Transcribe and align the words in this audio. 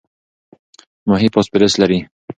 ماهي 1.07 1.27
فاسفورس 1.33 1.73
لري. 1.81 1.99